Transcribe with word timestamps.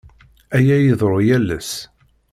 Aya 0.55 0.75
iḍerru 0.81 1.21
yal 1.27 1.47
ass. 1.57 1.71